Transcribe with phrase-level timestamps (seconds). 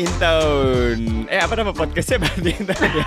[0.00, 1.28] Badminton.
[1.28, 3.04] Eh apa nama podcastnya Badminton ya?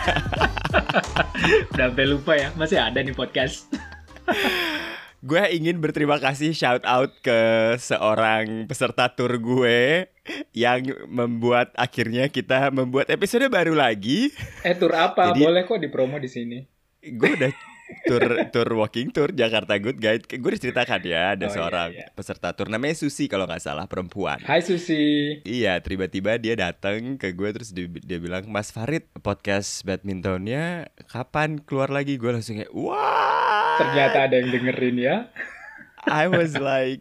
[1.73, 3.65] Udah sampai lupa ya, masih ada nih podcast.
[5.25, 7.33] gue ingin berterima kasih shout out ke
[7.81, 10.05] seorang peserta tur gue
[10.53, 14.29] yang membuat akhirnya kita membuat episode baru lagi.
[14.61, 15.33] Eh tur apa?
[15.33, 16.61] Jadi- Boleh kok dipromo di sini.
[17.01, 17.49] Gue udah
[18.03, 20.23] tur tur walking tour Jakarta Good Guide.
[20.27, 22.07] Gue diceritakan ya ada Oh, iya, seorang iya.
[22.11, 24.39] peserta tur namanya Susi kalau nggak salah perempuan.
[24.43, 25.37] Hai Susi.
[25.43, 31.61] Iya, tiba-tiba dia datang ke gue terus dia, dia bilang, Mas Farid, podcast badmintonnya kapan
[31.61, 32.17] keluar lagi?
[32.17, 33.77] Gue langsung kayak, wah.
[33.77, 35.15] Ternyata ada yang dengerin ya.
[36.03, 36.99] I was like,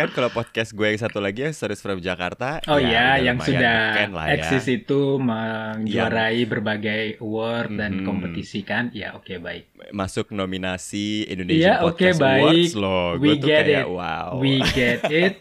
[0.00, 2.64] kan kalau podcast gue yang satu lagi yang Stories from Jakarta.
[2.66, 4.34] Oh ya iya, udah yang sudah lah ya.
[4.34, 8.04] eksis itu menjuarai berbagai award dan Mhm.
[8.04, 8.88] kompetisi kan.
[8.90, 9.68] Ya oke baik.
[9.90, 12.40] Masuk nominasi Indonesian Iya, oke, Podcast baik.
[12.40, 13.06] Awards loh.
[13.14, 13.88] Gue We tuh get kayak, it.
[13.90, 14.26] wow.
[14.34, 15.34] We get it.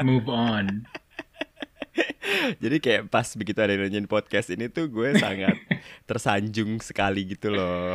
[0.00, 0.66] Move on.
[2.62, 5.54] Jadi kayak pas begitu ada yang nanyain podcast ini tuh gue sangat
[6.08, 7.94] tersanjung sekali gitu loh.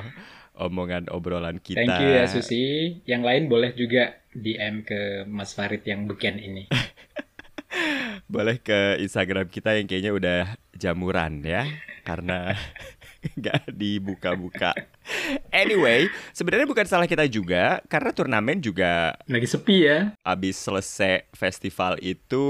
[0.54, 1.82] Omongan obrolan kita.
[1.82, 2.66] Thank you ya Susi.
[3.04, 6.68] Yang lain boleh juga DM ke Mas Farid yang beken ini.
[8.34, 10.42] boleh ke Instagram kita yang kayaknya udah
[10.78, 11.70] jamuran ya
[12.02, 12.54] karena
[13.40, 14.72] nggak dibuka-buka.
[15.52, 20.16] Anyway, sebenarnya bukan salah kita juga karena turnamen juga Lagi sepi ya.
[20.24, 22.44] abis selesai festival itu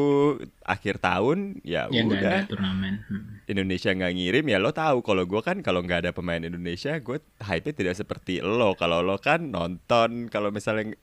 [0.62, 2.94] akhir tahun ya Yang nggak ada udah turnamen.
[3.10, 3.24] Hmm.
[3.44, 7.18] Indonesia nggak ngirim ya lo tahu kalau gue kan kalau nggak ada pemain Indonesia gue
[7.44, 10.96] hype tidak seperti lo kalau lo kan nonton kalau misalnya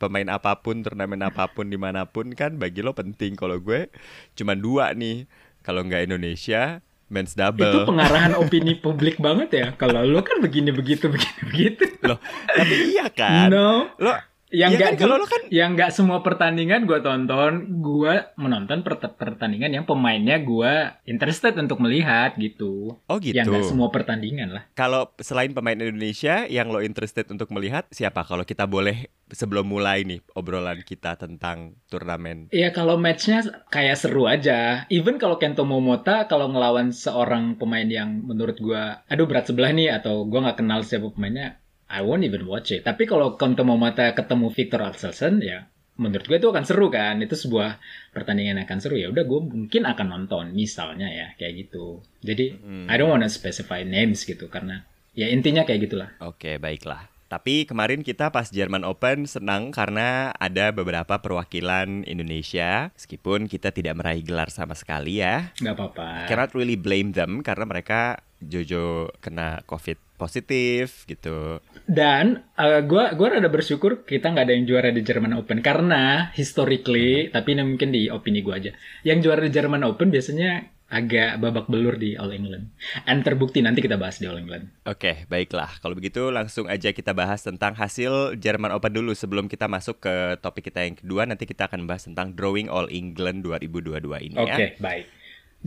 [0.00, 3.86] pemain apa pun turnamen apa pun di mana pun kan bagi lo penting kalau gue
[4.34, 5.30] cuma dua nih
[5.62, 9.66] kalau nggak Indonesia men's Itu double pengarahan opini publik banget ya.
[9.74, 11.84] Kalau lo kan begini begitu begini begitu.
[12.02, 13.90] loh tapi iya kan No.
[13.96, 14.14] lo
[14.56, 19.12] Yang enggak kan, kalau lo kan- yang nggak semua pertandingan gue tonton, gue menonton per-
[19.12, 20.72] pertandingan yang pemainnya gue
[21.04, 22.96] interested untuk melihat gitu.
[22.96, 24.64] oh gitu Yang nggak semua pertandingan lah.
[24.72, 30.02] kalau selain pemain Indonesia yang lo interested untuk melihat siapa kalau kita boleh sebelum mulai
[30.02, 34.86] nih obrolan kita tentang turnamen Iya kalau matchnya kayak seru aja.
[34.88, 39.92] Even kalau Kento Momota kalau ngelawan seorang pemain yang menurut gua, aduh berat sebelah nih
[39.92, 42.82] atau gua nggak kenal siapa pemainnya, I won't even watch it.
[42.82, 47.22] Tapi kalau Kento Momota ketemu Victor Axelsen, ya menurut gue itu akan seru kan.
[47.22, 47.80] Itu sebuah
[48.12, 49.08] pertandingan yang akan seru ya.
[49.08, 52.02] Udah gue mungkin akan nonton misalnya ya kayak gitu.
[52.20, 52.86] Jadi Hmm.
[52.90, 54.84] I don't wanna specify names gitu karena
[55.16, 56.10] ya intinya kayak gitulah.
[56.20, 57.08] Oke, baiklah.
[57.26, 62.94] Tapi kemarin kita pas Jerman Open senang karena ada beberapa perwakilan Indonesia.
[62.94, 65.50] Meskipun kita tidak meraih gelar sama sekali ya.
[65.58, 66.30] Nggak apa-apa.
[66.30, 71.60] Cannot really blame them karena mereka Jojo kena COVID positif gitu.
[71.86, 76.32] Dan uh, gua gua rada bersyukur kita nggak ada yang juara di German Open karena
[76.34, 78.74] historically, tapi ini mungkin di opini gua aja.
[79.04, 82.70] Yang juara di German Open biasanya agak babak belur di All England.
[83.10, 84.70] And terbukti nanti kita bahas di All England.
[84.86, 85.82] Oke, baiklah.
[85.82, 90.38] Kalau begitu langsung aja kita bahas tentang hasil Jerman Open dulu sebelum kita masuk ke
[90.38, 91.26] topik kita yang kedua.
[91.26, 94.78] Nanti kita akan bahas tentang Drawing All England 2022 ini Oke, ya.
[94.78, 95.04] baik.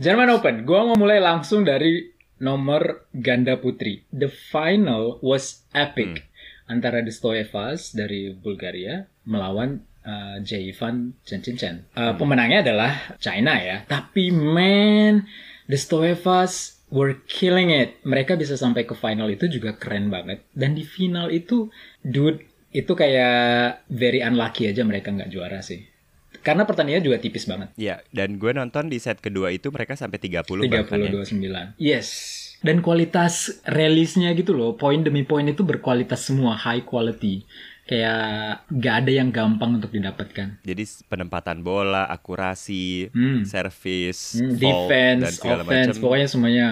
[0.00, 4.08] German Open, gua mau mulai langsung dari nomor ganda putri.
[4.10, 6.26] The final was epic
[6.66, 11.86] antara The Stoevas dari Bulgaria melawan uh, Jaivan Chen.
[11.92, 13.84] Uh, Pemenangnya adalah China ya.
[13.84, 15.28] Tapi man,
[15.68, 17.98] The Stoevas were killing it.
[18.06, 20.46] Mereka bisa sampai ke final itu juga keren banget.
[20.54, 21.70] Dan di final itu,
[22.02, 25.89] dude, itu kayak very unlucky aja mereka nggak juara sih.
[26.40, 27.68] Karena pertandingannya juga tipis banget.
[27.74, 31.12] Iya, dan gue nonton di set kedua itu mereka sampai 30 bahkan ya.
[31.12, 31.76] 30 29.
[31.76, 32.08] Yes.
[32.60, 37.44] Dan kualitas rilisnya gitu loh, poin demi poin itu berkualitas semua, high quality.
[37.84, 40.62] Kayak gak ada yang gampang untuk didapatkan.
[40.62, 43.42] Jadi penempatan bola, akurasi, Hmm.
[43.42, 46.02] service, Hmm, fault, defense, dan segala offense, macam.
[46.04, 46.66] pokoknya semuanya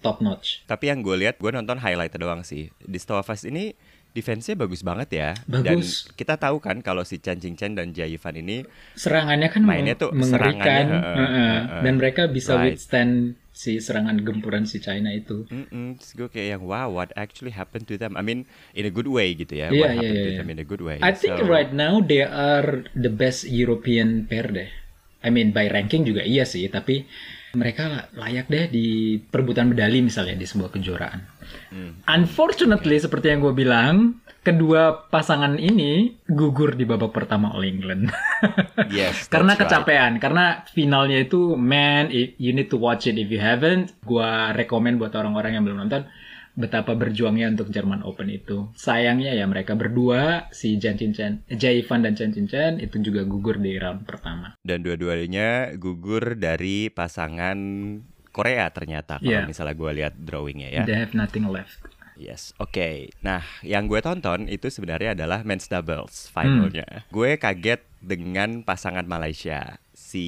[0.00, 0.64] top notch.
[0.64, 2.72] Tapi yang gue lihat, gue nonton highlight doang sih.
[2.78, 3.74] Di Stovas ini
[4.14, 5.30] defense-nya bagus banget ya.
[5.50, 6.06] Bagus.
[6.06, 8.62] Dan kita tahu kan kalau si Chan Ching Chen dan Jai Fan ini
[8.94, 11.54] Serangannya kan Mainnya tuh mengerikan, serangannya, heeh, heeh.
[11.66, 11.82] heeh.
[11.82, 12.78] dan mereka bisa Right.
[12.78, 13.12] withstand
[13.50, 15.46] si serangan gempuran si China itu.
[15.50, 18.14] Mm-mm, terus gue kayak yang wow, what actually happened to them?
[18.18, 19.70] I mean, in a good way gitu ya.
[19.70, 20.38] Iya, what iya, happened iya, to iya.
[20.42, 20.98] them in a good way.
[21.02, 24.70] I think So, right now they are the best European pair deh.
[25.24, 27.08] I mean by ranking juga iya sih, tapi
[27.54, 31.20] mereka layak deh di perebutan medali misalnya di sebuah kejuaraan.
[31.70, 31.92] Hmm.
[32.06, 38.12] Unfortunately seperti yang gue bilang, kedua pasangan ini gugur di babak pertama All England.
[38.92, 39.82] Yes, karena that's right.
[39.82, 43.96] kecapean, karena finalnya itu man, you need to watch it if you haven't.
[44.04, 46.04] Gua rekomen buat orang-orang yang belum nonton
[46.54, 48.70] betapa berjuangnya untuk Jerman Open itu.
[48.74, 52.98] Sayangnya ya mereka berdua si Jan Chin Chen, Jai Van dan Chen Chin Chen itu
[53.00, 54.54] juga gugur di round pertama.
[54.62, 57.58] dan dua-duanya gugur dari pasangan
[58.30, 59.46] Korea ternyata kalau Yeah.
[59.46, 60.82] misalnya gue lihat drawingnya ya.
[60.82, 61.78] They have nothing left.
[62.14, 63.10] Yes, oke.
[63.20, 67.02] Nah, yang gue tonton itu sebenarnya adalah men's doubles finalnya.
[67.10, 69.82] Gue kaget dengan pasangan Malaysia
[70.14, 70.26] si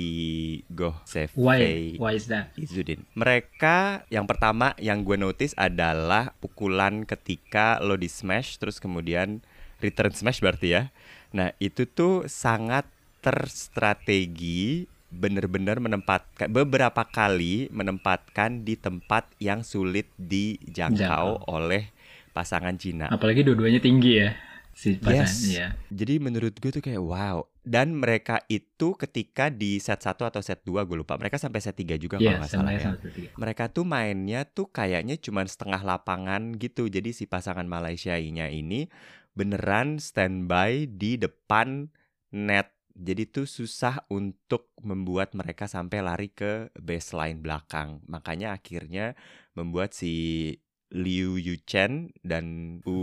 [0.67, 1.07] Goh Why?
[1.07, 2.51] Sefei Why is that?
[2.59, 3.07] Izudin.
[3.15, 9.47] Mereka yang pertama yang gue notice adalah pukulan ketika lo di smash terus kemudian
[9.79, 10.83] return smash berarti ya.
[11.31, 12.91] Nah, itu tuh sangat
[13.23, 21.47] terstrategi bener-bener menempatkan beberapa kali menempatkan di tempat yang sulit dijangkau Jangkau.
[21.47, 21.95] oleh
[22.35, 23.07] pasangan Cina.
[23.07, 24.35] Apalagi dua-duanya tinggi ya.
[24.77, 25.25] Si pasangan.
[25.25, 25.57] Yes.
[25.57, 25.69] Iya.
[25.89, 27.47] Jadi menurut gue tuh kayak wow.
[27.67, 31.19] Dan mereka itu ketika di set 1 atau set 2 gue lupa.
[31.19, 32.95] Mereka sampai set 3 juga kalau Iya, nggak salah ya.
[33.35, 36.87] Mereka tuh mainnya tuh kayaknya cuma setengah lapangan gitu.
[36.87, 38.87] Jadi si pasangan Malaysia-nya ini
[39.35, 41.91] beneran standby di depan
[42.31, 42.71] net.
[42.95, 47.99] Jadi tuh susah untuk membuat mereka sampai lari ke baseline belakang.
[48.07, 49.19] Makanya akhirnya
[49.59, 50.55] membuat si
[50.97, 52.99] Liu Yuchen dan U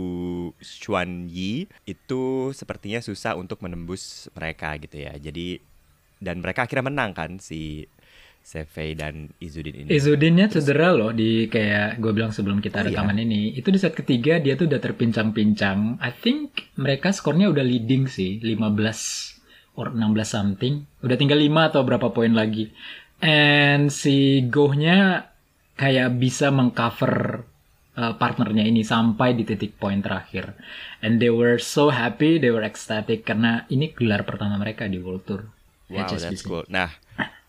[0.58, 5.14] Xuan Yi itu sepertinya susah untuk menembus mereka gitu ya.
[5.14, 5.62] Jadi
[6.18, 7.86] dan mereka akhirnya menang kan si
[8.44, 9.88] Sefei dan Izudin ini.
[9.88, 13.00] Izudinnya cedera loh di kayak gue bilang sebelum kita Oh, iya?
[13.00, 13.56] rekaman ini.
[13.56, 15.96] Itu di set ketiga dia tuh udah terpincang-pincang.
[15.96, 20.84] I think mereka skornya udah leading sih, 15 or 16 something.
[21.00, 22.68] Udah tinggal 5 atau berapa poin lagi.
[23.24, 25.24] And si Goh-nya
[25.80, 27.48] kayak bisa mengcover
[27.98, 30.54] uh, partnernya ini sampai di titik poin terakhir.
[31.00, 35.24] And they were so happy, they were ecstatic karena ini gelar pertama mereka di World
[35.26, 35.42] Tour.
[35.90, 36.22] Wow, HSBC.
[36.22, 36.64] that's cool.
[36.66, 36.96] Nah,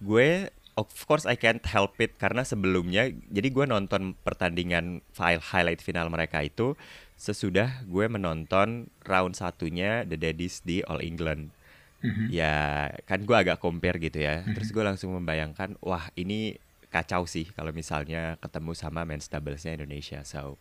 [0.04, 5.80] gue of course I can't help it karena sebelumnya jadi gue nonton pertandingan file highlight
[5.80, 6.76] final mereka itu
[7.16, 11.56] sesudah gue menonton round satunya The Daddies di All England.
[12.04, 12.30] Mhm.
[12.30, 14.46] Ya, kan gue agak compare gitu ya.
[14.46, 16.60] Terus gue langsung membayangkan, wah ini
[16.96, 20.24] kacau sih kalau misalnya ketemu sama men's doublesnya Indonesia.
[20.24, 20.56] So,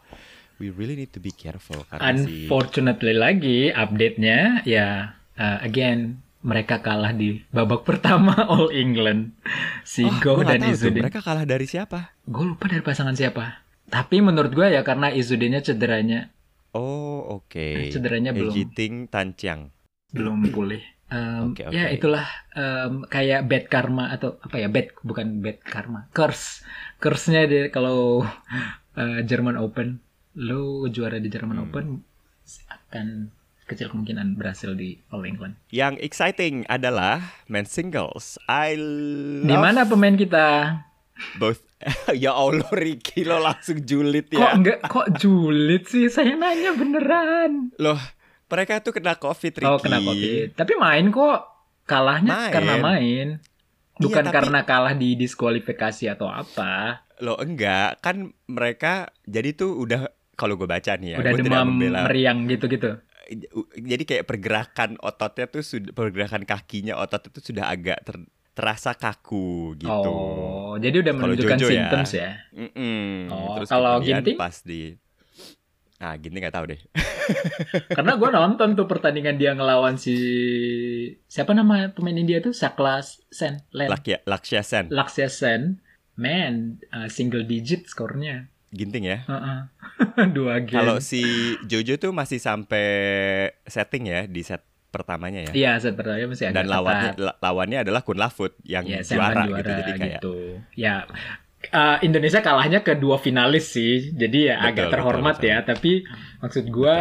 [0.58, 6.78] we really need to be careful karena si Unfortunately lagi update-nya ya uh, again mereka
[6.78, 9.34] kalah di babak pertama All England
[9.82, 11.02] si Oh, Go dan tuh, Izudin.
[11.02, 12.14] mereka kalah dari siapa?
[12.22, 13.64] Gue lupa dari pasangan siapa.
[13.84, 16.30] Tapi menurut gue ya karena Izudinnya cederanya
[16.70, 17.90] Oh, oke.
[17.90, 19.70] cederanya belum Ejiting Tanciang.
[20.10, 20.82] belum pulih.
[21.14, 21.94] Um, Oke, Ya oke.
[21.94, 26.66] itulah um, kayak bad karma atau apa ya bad bukan bad karma curse
[26.99, 28.26] curse-nya dia kalau
[28.99, 30.02] uh, German Open
[30.34, 31.64] lo juara di German Hmm.
[31.64, 31.87] Open
[32.66, 33.31] akan
[33.64, 35.55] kecil kemungkinan berhasil di All England.
[35.70, 38.34] Yang exciting adalah men's singles.
[38.44, 40.82] I love Di mana pemain kita?
[41.38, 41.62] both.
[42.16, 44.50] ya Allah Ricky lo langsung julid Kok ya.
[44.52, 46.08] enggak kok julid sih?
[46.08, 47.70] Saya nanya beneran.
[47.78, 48.00] Loh,
[48.54, 49.66] mereka tuh kena covid Ricky.
[49.66, 50.54] Oh, kena Covid.
[50.54, 51.40] Tapi main kok.
[51.84, 52.52] Kalahnya Main.
[52.54, 53.26] karena main.
[53.94, 57.04] Bukan Iya, tapi- karena kalah di diskualifikasi atau apa.
[57.18, 58.16] Loh enggak, kan
[58.46, 58.92] mereka
[59.22, 62.02] jadi tuh udah kalau gue baca nih ya, Udah gue demam membela.
[62.04, 62.98] meriang gitu-gitu.
[63.74, 69.74] Jadi kayak pergerakan ototnya tuh sudah pergerakan kakinya otot itu sudah agak ter- terasa kaku
[69.76, 69.90] gitu.
[69.90, 71.72] Oh, jadi udah menunjukkan Jojo ya.
[71.84, 72.30] symptoms ya.
[72.50, 73.28] Mm-mm.
[73.28, 74.36] Oh, Terus kalau Ginting?
[74.36, 74.94] pas di
[76.02, 76.81] Ah, Ginting nggak tahu deh.
[77.96, 80.14] Karena gue nonton tuh pertandingan dia ngelawan si
[81.25, 85.80] siapa nama pemain India tuh Saklas Sen, Lakya, Laksya Sen, Laksya Sen.
[86.14, 88.47] Man, uh, single digit skornya.
[88.71, 89.18] Ginting ya.
[89.26, 89.61] Heeh.
[90.37, 90.78] Dua game.
[90.78, 91.23] Kalau si
[91.66, 92.87] Jojo tuh masih sampai
[93.66, 94.62] setting ya di set
[94.95, 95.52] pertamanya ya.
[95.54, 97.38] Iya, set pertama masih agak Dan lawannya ketat.
[97.42, 99.71] lawannya adalah Kun Lafut yang Ya, juara, kan gitu.
[99.75, 100.35] Jadi kayak gitu.
[100.78, 101.02] Ya,
[101.73, 105.50] uh, Indonesia kalahnya ke dua finalis sih, jadi ya Betul, agak betul, terhormat betul.
[105.50, 105.59] ya.
[105.64, 105.92] Tapi
[106.42, 106.97] maksud gua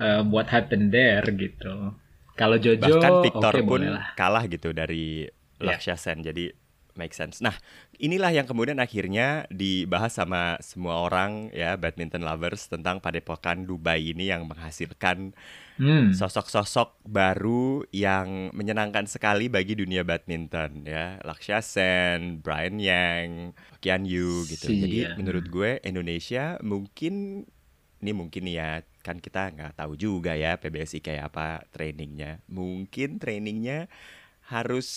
[0.00, 1.94] uh, buat happen there gitu.
[2.32, 4.06] Kalau Jojo, bahkan Victor oke pun boleh lah.
[4.16, 5.28] kalah gitu dari
[5.62, 5.78] Ya.
[5.78, 6.26] Laksya Sen.
[6.26, 6.50] Jadi
[6.98, 7.38] make sense.
[7.38, 7.54] Nah,
[8.02, 14.28] inilah yang kemudian akhirnya dibahas sama semua orang ya badminton lovers tentang padepokan Dubai ini
[14.28, 15.32] yang menghasilkan
[15.80, 16.12] Hmm.
[16.12, 24.44] sosok-sosok baru yang menyenangkan sekali bagi dunia badminton ya Laksya Sen, Brian Yang, Kian Yu
[24.46, 24.68] gitu.
[24.68, 24.84] Sian.
[24.84, 27.44] Jadi menurut gue Indonesia mungkin
[28.02, 32.42] ini mungkin nih ya kan kita nggak tahu juga ya PBSI kayak apa trainingnya.
[32.50, 33.86] Mungkin trainingnya
[34.50, 34.88] harus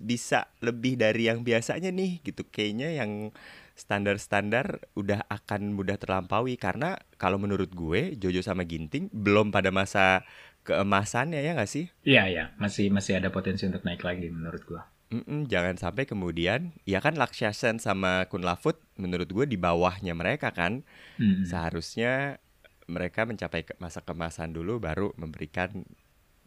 [0.00, 2.46] bisa lebih dari yang biasanya nih gitu.
[2.46, 3.34] Kayaknya yang
[3.74, 10.22] standar-standar udah akan mudah terlampaui karena kalau menurut gue Jojo sama Ginting belum pada masa
[10.64, 11.86] keemasannya ya nggak sih?
[12.06, 14.82] Iya, iya, masih masih ada potensi untuk naik lagi menurut gua.
[15.12, 20.16] Mm-mm, jangan sampai kemudian ya kan Laksya Sen sama Kun Lafut menurut gue di bawahnya
[20.16, 20.82] mereka kan
[21.20, 21.46] Hmm.
[21.46, 22.42] seharusnya
[22.90, 25.86] mereka mencapai ke- masa kemasan dulu baru memberikan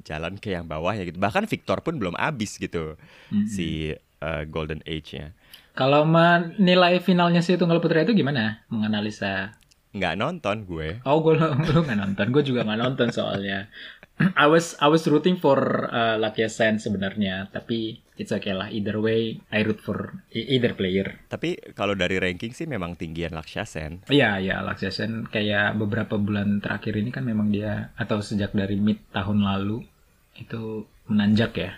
[0.03, 1.17] jalan ke yang bawah ya gitu.
[1.21, 2.99] Bahkan Victor pun belum habis gitu
[3.31, 3.47] Mm-mm.
[3.47, 5.37] si uh, Golden Age-nya.
[5.77, 8.65] Kalau menilai finalnya si Tunggal Putra itu gimana?
[8.73, 9.53] Menganalisa
[9.97, 10.89] Nggak nonton gue.
[11.07, 12.25] Oh, gue lu nggak nonton.
[12.29, 13.69] Gue juga nggak nonton soalnya.
[14.33, 15.57] I was I was rooting for
[15.89, 18.69] uh, Lakia Sen sebenarnya, tapi it's okay lah.
[18.73, 21.21] Either way, I root for e- either player.
[21.29, 24.05] Tapi kalau dari ranking sih memang tinggian Lakshya Sen.
[24.09, 28.77] Iya, ya Lakia Sen kayak beberapa bulan terakhir ini kan memang dia atau sejak dari
[28.77, 29.85] mid tahun lalu
[30.37, 31.71] itu menanjak ya.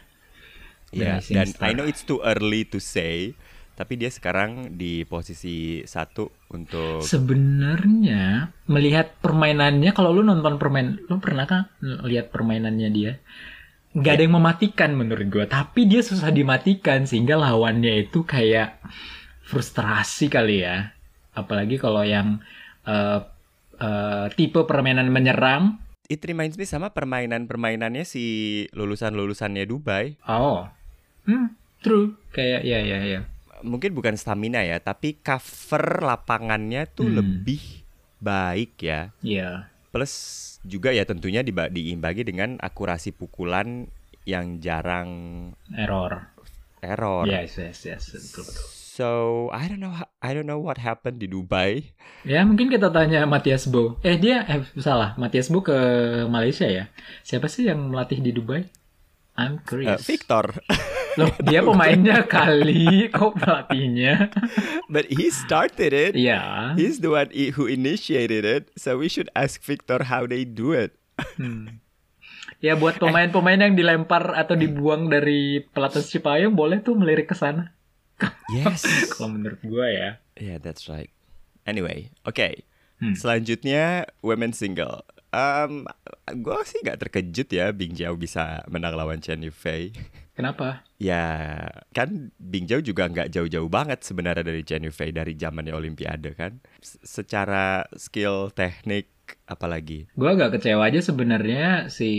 [0.89, 1.70] Ya, Rising dan star.
[1.70, 3.38] I know it's too early to say,
[3.79, 11.15] tapi dia sekarang di posisi satu untuk Sebenarnya melihat permainannya, kalau lu nonton permain, lu
[11.24, 13.24] pernah kan lihat permainannya dia?
[13.95, 18.83] Nggak ada yang mematikan menurut gua, tapi dia susah dimatikan sehingga lawannya itu kayak
[19.48, 20.91] frustrasi kali ya.
[21.31, 22.43] Apalagi kalau yang
[22.83, 23.24] eh,
[23.79, 25.79] eh, tipe permainan menyerang.
[26.12, 28.25] It reminds me sama permainan-permainannya si
[28.75, 30.19] lulusan-lulusannya Dubai.
[30.27, 30.67] Oh,
[31.24, 32.19] hmm, true.
[32.36, 33.21] Kayak ya ya ya.
[33.61, 37.17] Mungkin bukan stamina ya, tapi cover lapangannya tuh Hmm.
[37.17, 37.61] lebih
[38.17, 39.11] baik ya.
[39.19, 39.71] Iya.
[39.89, 40.13] Plus
[40.61, 43.87] juga ya tentunya diba- diimbangi dengan akurasi pukulan
[44.23, 45.09] yang jarang
[45.71, 46.29] Error.
[46.79, 47.25] error.
[47.25, 48.03] Yes yes yes.
[48.13, 48.65] Betul betul.
[48.89, 49.07] So
[49.49, 51.95] I don't know I don't know what happened di Dubai.
[52.21, 53.95] Ya mungkin kita tanya Matias Bo.
[53.99, 55.75] Eh dia eh salah Matias Bo ke
[56.25, 56.91] Malaysia ya.
[57.23, 58.67] Siapa sih yang melatih di Dubai?
[59.38, 60.01] I'm Uh, curious.
[60.03, 60.51] Victor,
[61.15, 64.29] Loh dia pemainnya kali kok pelatihnya?
[64.93, 66.13] but he started it.
[66.15, 66.74] Iya.
[66.75, 68.71] He's the one who initiated it.
[68.75, 70.95] So we should ask Victor how they do it.
[71.39, 71.83] Hmm.
[72.59, 77.71] Ya buat pemain-pemain yang dilempar atau dibuang dari pelatih Cipayung boleh tuh melirik ke sana.
[78.51, 78.83] Yes.
[79.15, 80.09] Kalau menurut gua ya.
[80.36, 81.12] yeah, that's right.
[81.63, 82.67] Anyway, oke.
[83.00, 83.15] Hmm.
[83.15, 85.07] Selanjutnya women single.
[85.29, 85.86] Um,
[86.25, 89.93] gue sih nggak terkejut ya Bing Jiao bisa menang lawan Chen Yufei.
[90.33, 90.88] Kenapa?
[90.98, 91.25] Ya
[91.93, 96.57] kan Bing Jiao juga nggak jauh-jauh banget sebenarnya dari Chen Yufei dari zamannya Olimpiade kan.
[96.81, 100.09] S- secara skill, teknik, apalagi.
[100.17, 102.09] Gua agak kecewa aja sebenarnya si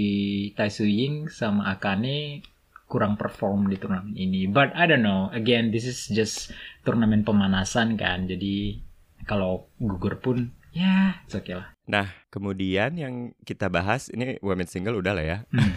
[0.54, 2.46] Tai Su Ying sama Akane
[2.86, 4.46] kurang perform di turnamen ini.
[4.46, 5.30] But I don't know.
[5.34, 6.54] Again, this is just
[6.86, 8.30] turnamen pemanasan kan.
[8.30, 8.82] Jadi
[9.26, 11.74] kalau gugur pun ya it's okay lah.
[11.90, 15.38] Nah, kemudian yang kita bahas ini women single udah lah ya.
[15.50, 15.74] Hmm.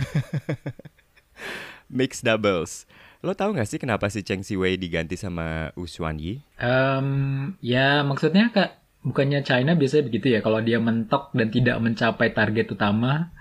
[1.90, 2.86] Mixed doubles.
[3.20, 6.44] Lo tahu nggak sih kenapa si Cheng Siwei diganti sama Wu Xuanyi?
[6.58, 7.08] Em,
[7.60, 12.68] ya maksudnya kak bukannya China biasanya begitu ya kalau dia mentok dan tidak mencapai target
[12.70, 13.32] utama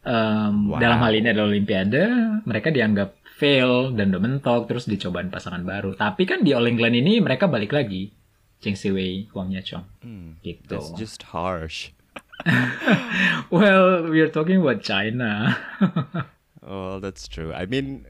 [0.00, 0.80] em, Wow.
[0.80, 2.02] dalam hal ini adalah Olimpiade
[2.44, 6.96] mereka dianggap fail dan udah mentok terus dicobain pasangan baru tapi kan di All England
[6.96, 8.12] ini mereka balik lagi
[8.58, 11.94] Cheng Siwei Wang Yachong Hmm, gitu that's just harsh.
[13.54, 15.54] well we are talking about China
[16.58, 17.54] Oh, that's true.
[17.54, 18.04] I mean,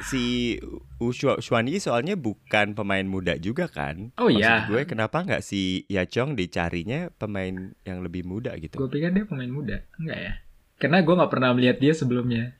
[0.00, 0.56] si
[0.96, 4.14] Wu Xu- Xuanyi soalnya bukan pemain muda juga kan?
[4.16, 4.64] Oh, Maksud iya.
[4.64, 8.78] gue kenapa nggak si Yachong dicarinya pemain yang lebih muda gitu?
[8.78, 10.32] gue pikir dia pemain muda enggak ya
[10.78, 12.56] karena gue nggak pernah melihat dia sebelumnya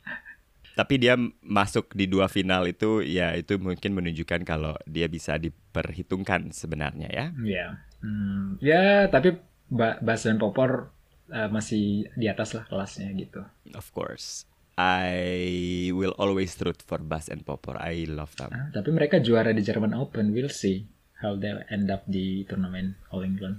[0.79, 6.55] Tapi dia masuk di dua final itu ya itu mungkin menunjukkan kalau dia bisa diperhitungkan
[6.55, 7.27] sebenarnya ya.
[7.35, 7.67] Iya.
[7.99, 9.35] Hmm, ya, tapi
[9.67, 10.95] Ba- Bas dan Popor
[11.35, 13.43] eh, masih di atas lah kelasnya gitu.
[13.75, 14.47] Of course.
[14.79, 17.75] I will always root for Bas and Popor.
[17.83, 18.55] I love them.
[18.55, 20.31] Ah, tapi mereka juara di German Open.
[20.31, 20.87] We'll see
[21.19, 23.59] how they end up di turnamen All England.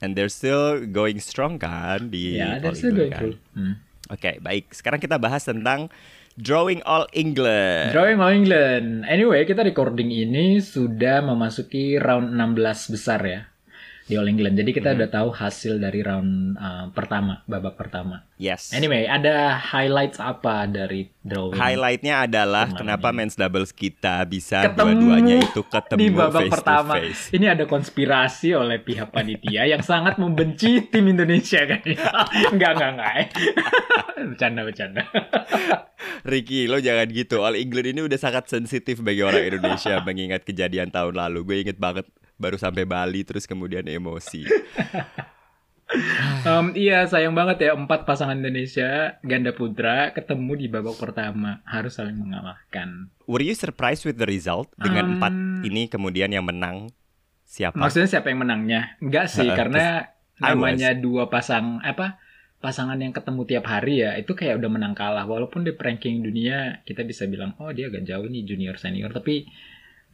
[0.00, 3.52] And they're still going strong kan di Ya, All that's still going England kan?
[3.52, 3.74] Hmm.
[4.08, 4.72] Oke, baik.
[4.72, 5.92] Sekarang kita bahas tentang
[6.36, 7.96] Drawing All England.
[7.96, 9.08] Drawing All England.
[9.08, 13.55] Anyway, kita recording ini sudah memasuki round 16 besar ya
[14.06, 14.54] di All England.
[14.54, 14.98] Jadi kita Hmm.
[14.98, 18.22] udah tahu hasil dari round uh, pertama, babak pertama.
[18.36, 18.70] Yes.
[18.70, 21.56] Anyway, ada highlights apa dari drawing?
[21.56, 23.16] Highlightnya adalah Kemarin kenapa ini.
[23.18, 26.92] men's doubles kita bisa Ketemu dua-duanya itu ketemu di babak face pertama.
[26.92, 27.22] to face.
[27.30, 31.82] Ini ada konspirasi oleh pihak panitia yang sangat membenci tim Indonesia kan.
[32.54, 33.12] enggak, enggak, enggak.
[33.12, 33.26] eh.
[34.22, 35.02] bercanda, bercanda.
[36.22, 37.40] Ricky, lo jangan gitu.
[37.40, 41.42] All England ini udah sangat sensitif bagi orang Indonesia mengingat kejadian tahun lalu.
[41.42, 44.46] Gue inget banget baru sampai Bali terus kemudian emosi.
[46.42, 51.94] Em, iya, sayang banget ya empat pasangan Indonesia ganda putra ketemu di babak pertama harus
[51.94, 53.14] saling mengalahkan.
[53.30, 56.90] Were you surprised with the result dengan Um, empat ini kemudian yang menang
[57.46, 57.78] siapa?
[57.78, 58.98] Maksudnya siapa yang menangnya?
[58.98, 60.10] Enggak sih, karena
[60.42, 62.18] namanya dua pasang apa
[62.60, 66.82] pasangan yang ketemu tiap hari ya itu kayak udah menang kalah walaupun di ranking dunia
[66.82, 69.46] kita bisa bilang oh dia agak jauh nih junior senior tapi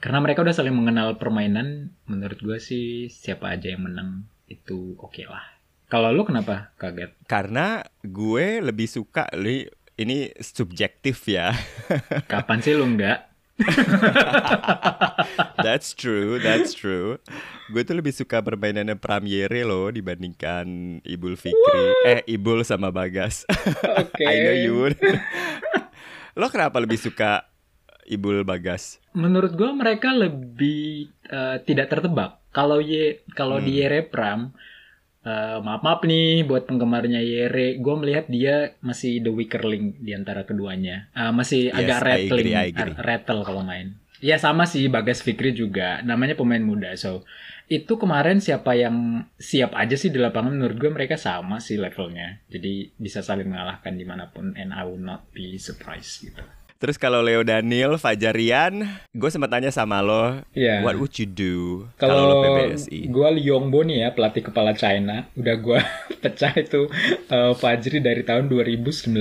[0.03, 5.23] karena mereka udah saling mengenal permainan menurut gue sih siapa aja yang menang itu oke
[5.31, 5.53] lah
[5.93, 9.69] kalau lu kenapa kaget Karena gue lebih suka li
[10.01, 11.53] ini subjektif ya.
[12.33, 13.29] Kapan sih lu enggak?
[15.65, 17.21] that's true, that's true.
[17.69, 20.65] Gue tuh lebih suka permainannya Pramyere loh dibandingkan
[21.05, 21.85] Ibul Fikri.
[22.09, 23.45] Eh, Ibul sama Bagas.
[24.01, 24.25] Oke.
[24.33, 24.75] I know you
[26.33, 27.45] lo kenapa lebih suka
[28.09, 29.02] Ibul Bagas?
[29.13, 32.41] Menurut gua mereka lebih uh, tidak tertebak.
[32.51, 33.67] Kalau ye kalau Hmm.
[33.67, 34.53] di Yere Pram
[35.23, 40.13] eh, maaf maaf nih buat penggemarnya Yere, gue melihat dia masih the weaker link di
[40.13, 41.07] antara keduanya.
[41.15, 42.99] Eh, masih Yes, agak rattling, agree, I agree.
[42.99, 43.95] rattle kalau main.
[44.19, 46.91] Ya sama sih Bagas Fikri juga, namanya pemain muda.
[46.99, 47.23] So
[47.67, 52.43] itu kemarin siapa yang siap aja sih di lapangan menurut gue mereka sama sih levelnya.
[52.51, 56.43] Jadi bisa saling mengalahkan di mana pun and I will not be surprised gitu.
[56.83, 58.83] Terus kalau Leo Daniel, Fajarian,
[59.15, 60.83] gue sempat tanya sama lo, Iya.
[60.83, 63.07] what would you do kalau lo PBSI?
[63.07, 65.79] gue Liongbo nih ya pelatih kepala China, udah gue
[66.27, 66.91] pecah itu
[67.31, 69.15] eh, Fajri dari tahun 2019.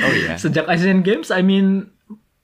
[0.00, 0.40] Oh iya.
[0.40, 1.92] Sejak Asian Games, I mean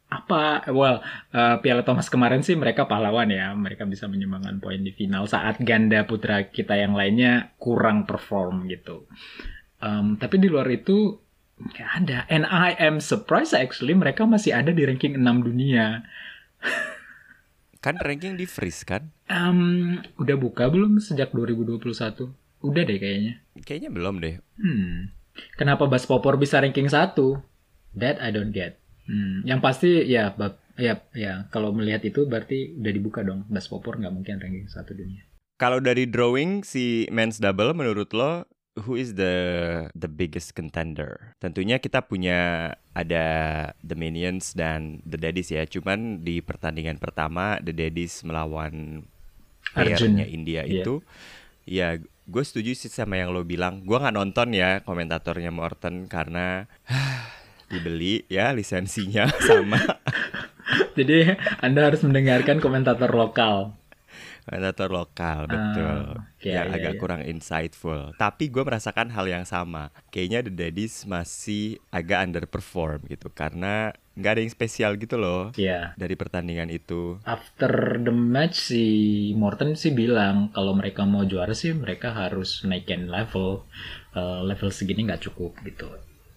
[0.06, 0.68] apa?
[0.68, 1.00] Well,
[1.33, 5.56] eh, Piala Thomas kemarin sih mereka pahlawan ya, mereka bisa menyumbangkan poin di final saat
[5.64, 9.09] ganda putra kita yang lainnya kurang perform gitu.
[9.76, 11.25] Em, tapi di luar itu
[11.56, 12.18] nggak ada.
[12.28, 16.04] And I am surprised actually mereka masih ada di ranking 6 dunia.
[17.84, 19.14] Kan ranking di freeze kan?
[19.30, 21.86] Em, udah buka belum sejak 2021?
[22.64, 23.34] Udah deh kayaknya.
[23.62, 24.34] Kayaknya belum deh.
[24.58, 25.14] Hmm.
[25.54, 27.14] Kenapa Bas Popor bisa ranking 1?
[27.96, 28.80] That I don't get.
[29.06, 29.46] Hmm.
[29.46, 33.46] Yang pasti ya bab ya ya kalau melihat itu berarti udah dibuka dong.
[33.46, 35.22] Bas Popor nggak mungkin ranking 1 dunia.
[35.56, 38.44] Kalau dari drawing si men's double menurut lo
[38.85, 39.35] who is the
[39.97, 41.33] the biggest contender?
[41.40, 43.26] Tentunya kita punya ada
[43.80, 45.64] The Minions dan The Daddies ya.
[45.64, 49.04] Cuman di pertandingan pertama The Daddies melawan
[49.73, 50.16] Arjun.
[50.16, 50.85] playernya India Iya.
[50.85, 50.95] itu
[51.66, 53.83] ya gue setuju sih sama yang lo bilang.
[53.88, 56.68] Gue nggak nonton ya komentatornya Morton karena
[57.73, 59.80] dibeli ya lisensinya sama
[60.97, 63.74] Jadi Anda harus mendengarkan komentator lokal.
[64.46, 66.22] Komentator lokal betul.
[66.22, 67.00] oke, yang iya, agak iya.
[67.02, 68.14] kurang insightful.
[68.14, 69.90] Tapi gue merasakan hal yang sama.
[70.14, 75.92] Kayaknya The Daddies masih agak underperform gitu karena nggak ada yang spesial gitu loh Ya.
[76.00, 77.20] dari pertandingan itu.
[77.26, 78.85] After the match si
[79.37, 83.66] Morton sih bilang kalau mereka mau juara sih mereka harus naikin level.
[84.16, 85.90] Eh, level segini nggak cukup gitu.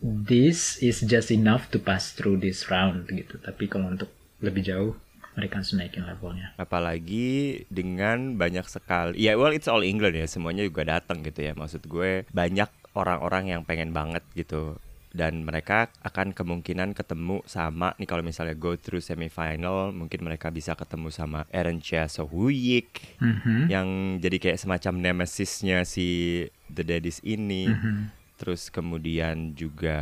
[0.03, 3.39] This is just enough to pass through this round gitu.
[3.39, 4.95] Tapi kalau untuk lebih jauh
[5.39, 6.51] mereka harus naikin levelnya.
[6.59, 11.55] Apalagi dengan banyak sekali, ya well it's all England ya, semuanya juga datang gitu ya.
[11.55, 14.75] Maksud gue banyak orang-orang yang pengen banget gitu.
[15.09, 20.77] Dan mereka akan kemungkinan ketemu sama nih kalau misalnya go through semifinal, mungkin mereka bisa
[20.77, 23.73] ketemu sama Aaron Chasowuyik Mhm.
[23.73, 23.87] yang
[24.21, 27.73] jadi kayak semacam nemesisnya si The Daddies ini.
[27.73, 28.13] Mhm.
[28.37, 29.97] Terus kemudian juga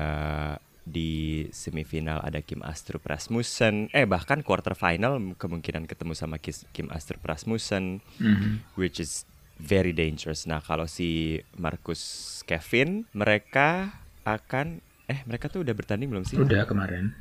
[0.88, 1.12] di
[1.52, 3.92] semifinal ada Kim Astrup Rasmussen.
[3.92, 8.64] Eh bahkan quarter final kemungkinan ketemu sama Kim Astrup Rasmussen, Mhm.
[8.74, 10.48] which is very dangerous.
[10.48, 12.00] Nah kalau si Marcus
[12.44, 13.92] Kevin, mereka
[14.24, 16.40] akan eh mereka tuh udah bertanding belum sih?
[16.40, 17.12] Udah kemarin.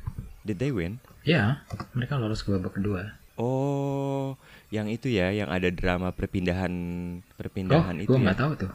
[0.41, 1.03] Did they win?
[1.27, 1.59] Ya,
[1.91, 3.19] mereka lolos ke babak kedua.
[3.35, 4.33] Oh,
[4.69, 6.71] yang itu ya, yang ada drama perpindahan
[7.19, 8.33] Oh, perpindahan itu gue ya.
[8.33, 8.71] tahu tuh.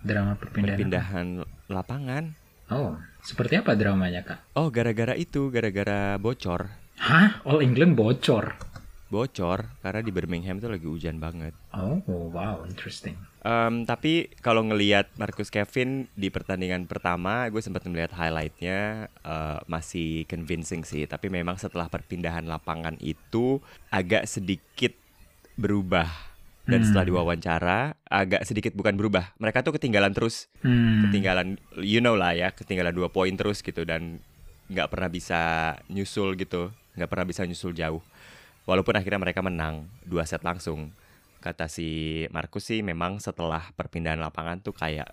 [0.00, 0.78] Drama perpindahan.
[0.78, 1.26] Perpindahan
[1.66, 2.24] lapangan.
[2.68, 4.52] Oh, seperti apa dramanya kak?
[4.52, 6.68] Oh, gara-gara itu, gara-gara bocor.
[7.00, 7.40] Hah?
[7.48, 8.60] All England bocor.
[9.08, 11.56] Bocor karena di Birmingham tuh lagi hujan banget.
[11.72, 13.16] Oh, wow, interesting.
[13.40, 20.28] Em, tapi kalau ngelihat Marcus Kevin di pertandingan pertama, gue sempat melihat highlightnya eh, masih
[20.28, 21.08] convincing sih.
[21.08, 24.92] Tapi memang setelah perpindahan lapangan itu agak sedikit
[25.56, 26.27] berubah.
[26.68, 26.86] Dan Hmm.
[26.92, 29.32] setelah diwawancara agak sedikit bukan berubah.
[29.40, 31.08] Mereka tuh ketinggalan terus, Hmm.
[31.08, 34.20] ketinggalan, you know lah ya, ketinggalan dua poin terus gitu dan
[34.68, 35.40] nggak pernah bisa
[35.88, 38.04] nyusul gitu, nggak pernah bisa nyusul jauh.
[38.68, 40.92] Walaupun akhirnya mereka menang dua set langsung.
[41.40, 45.08] Kata si Markus sih memang setelah perpindahan lapangan tuh kayak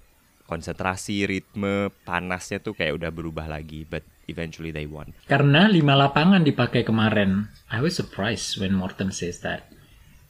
[0.45, 3.87] konsentrasi, ritme, panasnya tuh kayak udah berubah lagi.
[3.87, 5.15] But eventually they won.
[5.25, 7.47] Karena lima lapangan dipakai kemarin.
[7.71, 9.71] I was surprised when Morton says that.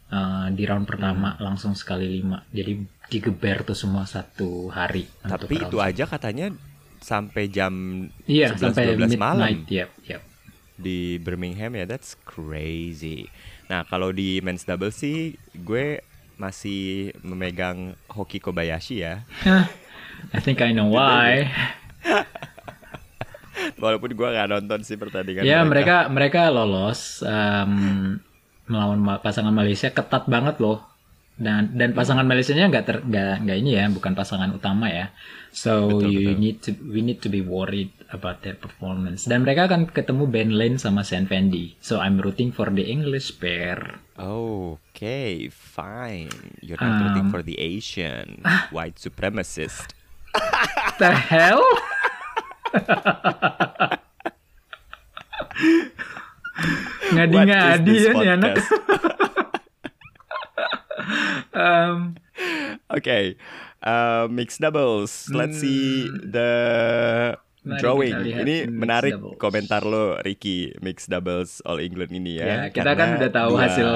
[0.05, 1.49] Uh, di round pertama Hmm.
[1.49, 2.45] langsung sekali lima.
[2.49, 5.09] Jadi digeber tuh semua satu hari.
[5.19, 6.53] Tapi round itu aja katanya
[6.97, 7.73] sampai jam
[8.23, 9.37] Iya, 11, sampai 12 malam.
[9.41, 9.61] midnight.
[9.67, 10.21] Yep, yep.
[10.75, 13.31] di Birmingham ya that's crazy.
[13.65, 16.03] Nah kalau di men's double sih gue
[16.35, 19.23] masih memegang Hoki Kobayashi ya.
[20.29, 21.47] I think I know why.
[23.79, 25.47] Walaupun gue nggak nonton sih pertandingan.
[25.47, 28.19] ya mereka mereka lolos um,
[28.65, 30.81] melawan pasangan Malaysia ketat banget loh.
[31.35, 35.11] Dan dan pasangan Malaysianya nggak ter nggak ini ya, bukan pasangan utama ya.
[35.51, 36.39] So Betul, you betul.
[36.39, 39.27] need to we need to be worried about their performance.
[39.27, 41.75] Dan mereka akan ketemu Ben Lane sama San Fendi.
[41.83, 43.99] So I'm rooting for the English pair.
[44.15, 46.31] Okay, fine.
[46.63, 48.39] You're not rooting Um, for the Asian
[48.75, 49.91] white supremacist.
[51.03, 51.67] The hell?
[57.07, 58.55] Ngadi-ngadi ya nih anak.
[61.51, 62.15] Um,
[62.87, 63.35] Okay,
[63.79, 65.29] uh, mixed doubles.
[65.29, 66.49] Let's see the
[67.65, 67.71] Hmm.
[67.71, 68.15] Mari drawing.
[68.45, 69.37] Ini menarik doubles.
[69.37, 70.69] komentar lo, Ricky.
[70.79, 72.45] Mixed doubles All England ini ya.
[72.45, 73.89] ya, kita kan udah tahu dua- hasil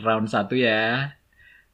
[0.00, 1.12] round satu ya.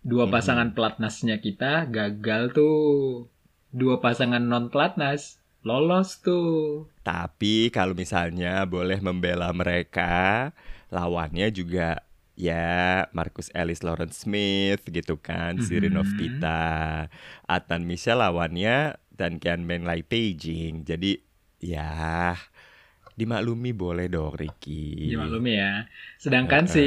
[0.02, 3.26] Dua pasangan pelatnasnya kita gagal tuh.
[3.70, 6.86] Dua pasangan non pelatnas lolos tuh.
[7.02, 10.54] Tapi kalau misalnya boleh membela mereka,
[10.94, 12.06] lawannya juga
[12.38, 16.18] ya Marcus Ellis Lawrence Smith gitu kan, Sirinov Mhm.
[16.22, 16.66] Pita,
[17.50, 20.86] Atan Michel lawannya dan Kian Men Lai Beijing.
[20.86, 21.18] Jadi
[21.58, 22.36] ya
[23.18, 25.10] dimaklumi boleh dong Ricky.
[25.10, 25.90] Dimaklumi ya.
[26.22, 26.84] Sedangkan si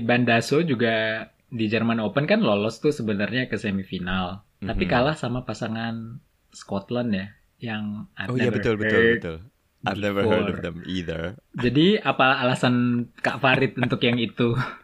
[0.00, 4.46] Bandaso juga di German Open kan lolos tuh sebenarnya ke semifinal.
[4.62, 4.92] Tapi Mhm.
[4.94, 6.22] kalah sama pasangan
[6.54, 7.26] Scotland ya
[7.68, 7.84] yang
[8.18, 9.14] I've Oh iya betul betul heard.
[9.14, 9.36] betul.
[9.86, 10.62] I've never heard of before.
[10.62, 11.38] them either.
[11.64, 12.74] Jadi apa alasan
[13.24, 14.56] Kak Farid untuk yang itu?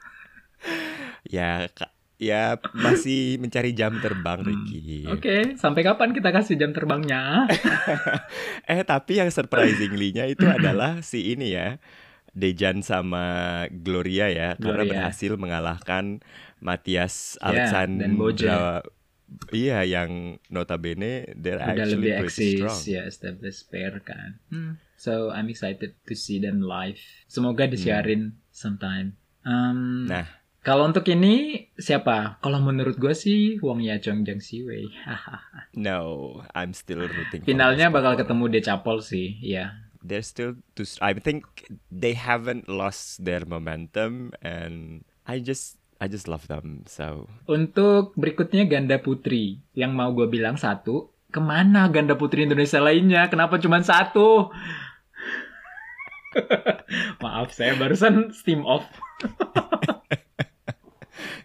[1.27, 4.79] Ya ka- ya masih mencari jam terbang Ricky.
[4.79, 5.15] Hmm.
[5.15, 7.49] Oke, sampai kapan kita kasih jam terbangnya?
[8.71, 11.81] Eh tapi yang surprisingly-nya itu adalah si ini ya
[12.37, 13.25] Dejan sama
[13.73, 14.89] Gloria ya karena Gloria.
[14.89, 16.21] berhasil mengalahkan
[16.63, 18.71] Matias Ya, Alexandra dan Boje.
[19.49, 22.81] Iya yang notabene they're Udah actually lebih pretty eksis strong.
[22.89, 24.41] ya established pair kan.
[24.49, 24.73] Hmm.
[24.97, 26.99] So I'm excited to see them live.
[27.27, 29.15] Semoga disiarin sometime.
[29.47, 30.27] Um, Nah.
[30.61, 32.43] kalau untuk ini siapa?
[32.43, 34.91] Kalau menurut gue sih Wang Yachong Jang Siwei.
[35.79, 37.47] No, I'm still rooting.
[37.47, 39.79] Finalnya bakal ketemu Decapol sih, ya.
[40.03, 40.83] They're still too.
[40.99, 41.47] I think
[41.87, 46.87] they haven't lost their momentum, and I just I just love them.
[46.87, 51.11] So Untuk berikutnya ganda putri yang mau gue bilang satu.
[51.29, 53.27] Ke mana ganda putri Indonesia lainnya?
[53.27, 54.49] Kenapa cuma satu?
[57.23, 58.87] Maaf saya barusan steam off.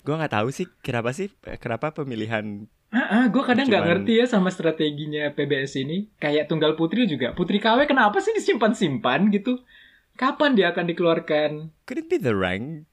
[0.04, 4.26] gue nggak tahu sih kenapa sih kenapa pemilihan Ah, gue kadang nggak Cuman- ngerti ya
[4.30, 6.14] sama strateginya PBS ini.
[6.22, 7.34] Kayak tunggal putri juga.
[7.34, 9.66] Putri KW kenapa sih disimpan-simpan gitu?
[10.14, 11.74] Kapan dia akan dikeluarkan?
[11.90, 12.86] could it be the rank?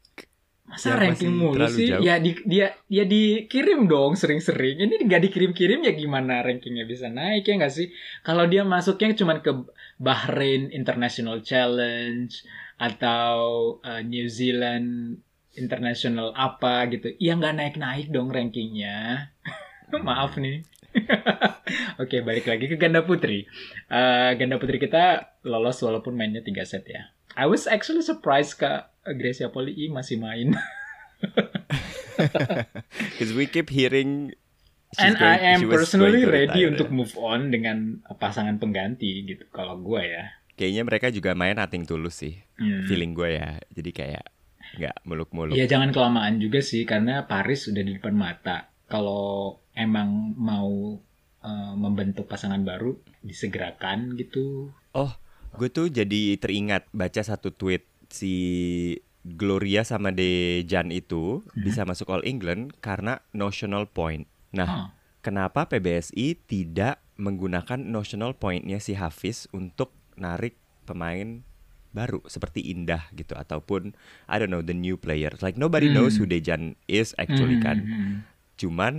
[0.70, 1.90] Masa Ya, ranking mulu sih?
[1.90, 1.98] jauh.
[1.98, 4.78] Ya di, dia ya dikirim dong sering-sering.
[4.78, 7.90] Ini nggak dikirim-kirim ya gimana rankingnya bisa naik ya nggak sih?
[8.22, 9.50] Kalau dia masuknya cuma ke
[9.98, 12.30] Bahrain International Challenge
[12.78, 13.34] atau
[13.82, 15.18] uh, New Zealand
[15.58, 19.28] International apa gitu, ya nggak naik-naik dong rankingnya.
[20.06, 20.62] Maaf nih.
[22.02, 23.46] Oke, balik lagi ke ganda putri.
[23.86, 27.10] Eh, ganda putri kita lolos walaupun mainnya 3 set ya.
[27.34, 30.52] I was actually surprised Kak Gracia Poli masih main.
[32.16, 34.32] Because we keep hearing.
[34.90, 36.70] she's And going- I am personally ready retire.
[36.70, 37.76] untuk move on dengan
[38.12, 40.24] pasangan pengganti gitu kalau gue ya.
[40.54, 42.84] Kayaknya mereka juga main nothing tulus sih, Hmm.
[42.84, 43.56] feeling gue ya.
[43.70, 44.24] Jadi kayak
[44.76, 45.54] nggak muluk-muluk.
[45.54, 48.68] Ya jangan kelamaan juga sih karena Paris udah di depan mata.
[48.84, 51.00] Kalau emang mau
[51.40, 54.68] eh, membentuk pasangan baru disegerakan gitu.
[55.50, 58.34] Gue tuh jadi teringat baca satu tweet si
[59.22, 61.62] Gloria sama Dejan itu Hmm.
[61.62, 64.24] bisa masuk All England karena notional point.
[64.50, 64.86] Nah, Oh,
[65.20, 71.44] kenapa PBSI tidak menggunakan notional pointnya si Hafiz untuk narik pemain
[71.90, 73.92] baru seperti Indah gitu ataupun
[74.24, 75.34] I don't know the new player.
[75.38, 76.00] Like nobody Hmm.
[76.00, 77.78] knows who Dejan is actually hmm, kan.
[77.84, 78.16] hmm, hmm.
[78.56, 78.94] Cuman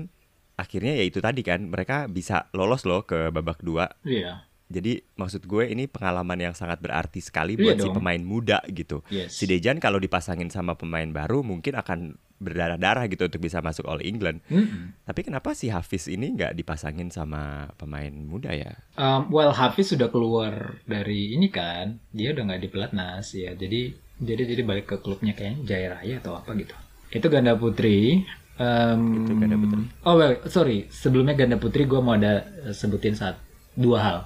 [0.53, 3.89] akhirnya ya itu tadi kan mereka bisa lolos loh ke babak dua.
[4.05, 4.45] Iya.
[4.71, 7.95] Jadi maksud gue ini pengalaman yang sangat berarti sekali Iya buat si dong.
[7.99, 9.03] pemain muda gitu.
[9.11, 9.35] Yes.
[9.35, 14.01] Si Dejan kalau dipasangin sama pemain baru mungkin akan berdarah-darah gitu untuk bisa masuk All
[14.01, 14.41] England.
[14.49, 14.97] Mm-mm.
[15.05, 18.73] Tapi kenapa si Hafiz ini nggak dipasangin sama pemain muda ya?
[18.97, 23.93] Um, well Hafiz sudah keluar dari ini kan, dia udah nggak di pelatnas ya, jadi
[24.17, 26.73] jadi jadi balik ke klubnya kayaknya Jaya Raya atau apa gitu.
[27.13, 28.25] Itu ganda putri.
[28.57, 29.81] Um, Itu ganda putri.
[30.05, 33.37] Oh well, sorry, sebelumnya ganda putri gue mau ada eh, sebutin saat
[33.77, 34.19] dua hal.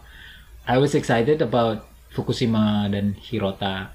[0.65, 3.91] I was excited about Fukushima dan Hirota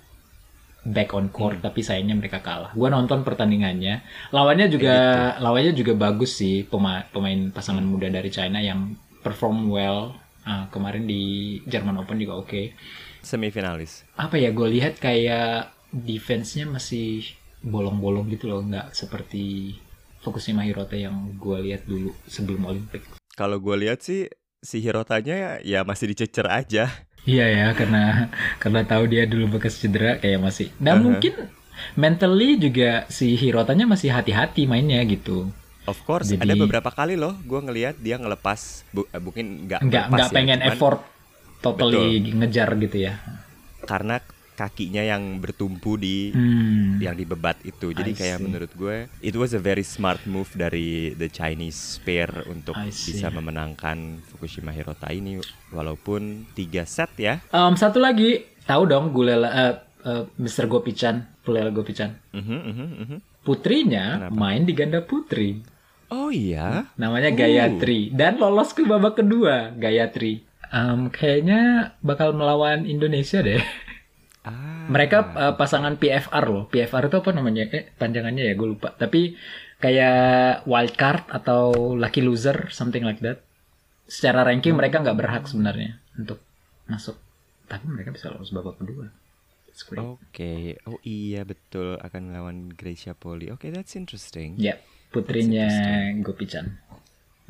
[0.81, 1.67] back on court, Hmm.
[1.67, 2.73] tapi sayangnya mereka kalah.
[2.73, 5.45] Gue nonton pertandingannya, lawannya juga gitu.
[5.45, 10.17] lawannya juga bagus sih pema- pemain pasangan muda dari China yang perform well.
[10.41, 11.21] Ah, kemarin di
[11.69, 12.73] German Open juga oke.
[13.21, 14.09] Semifinalis.
[14.17, 17.29] Apa ya gue lihat kayak defense-nya masih
[17.61, 19.77] bolong-bolong gitu loh, nggak seperti
[20.21, 23.05] Fukushima Hirota yang gue lihat dulu sebelum Olimpik.
[23.37, 24.29] Kalau gue lihat sih
[24.61, 26.89] si Hirotanya ya masih dicecer aja.
[27.25, 30.69] Iya ya, karena karena tahu dia dulu bekas cedera kayak masih.
[30.79, 31.05] Nah Uh-huh.
[31.11, 31.35] mungkin
[31.97, 35.49] mentally juga si Hirotanya masih hati-hati mainnya gitu.
[35.85, 39.81] Of course, Jadi- ada beberapa kali loh gue ngelihat dia ngelepas, bu, eh, mungkin nggak
[39.81, 41.01] Nggak nggak ya, pengen cuman effort
[41.59, 43.21] totally ngejar gitu ya.
[43.81, 44.21] karena
[44.61, 47.01] kakinya yang bertumpu di Hmm.
[47.01, 47.97] yang dibebat itu.
[47.97, 52.77] Jadi kayak menurut gue it was a very smart move dari the Chinese pair untuk
[52.85, 55.41] bisa memenangkan Fukushima Hirota ini
[55.73, 57.41] walaupun tiga set ya.
[57.51, 60.69] Um, satu lagi, tahu dong Gulela eh, eh, Mr.
[60.69, 62.13] Gopichan, Gulela Gopichan.
[62.37, 63.19] Mhm, mhm, mhm.
[63.41, 64.37] Putrinya Kenapa?
[64.37, 65.65] main di ganda putri.
[66.13, 66.85] Oh iya.
[67.01, 67.39] Namanya Uh.
[67.39, 70.45] Gayatri dan lolos ke babak kedua Gayatri.
[70.71, 73.59] Um, kayaknya bakal melawan Indonesia deh.
[74.41, 74.89] Ah.
[74.89, 76.65] Mereka uh, pasangan PFR loh.
[76.73, 77.69] PFR itu apa namanya?
[77.69, 78.97] Eh, panjangannya ya, gue lupa.
[78.97, 79.37] Tapi
[79.81, 83.45] kayak wild card atau lucky loser, something like that.
[84.09, 86.41] Secara ranking mereka nggak berhak sebenarnya untuk
[86.89, 87.21] masuk.
[87.69, 89.13] Tapi mereka bisa lolos babak kedua.
[89.97, 90.77] Oke.
[90.85, 93.49] Oh iya betul akan melawan Gracia Poli.
[93.55, 94.59] Oke, that's interesting.
[94.59, 94.77] Ya,
[95.15, 96.77] putrinya That's Gopichan.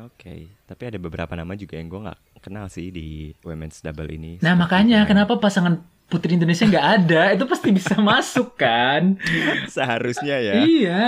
[0.01, 4.41] Oke, tapi ada beberapa nama juga yang gue nggak kenal sih di women's double ini.
[4.41, 7.23] Nah makanya kenapa pasangan putri Indonesia nggak ada?
[7.33, 9.15] Itu pasti bisa masuk kan?
[9.71, 10.55] seharusnya ya.
[10.67, 11.07] Iya,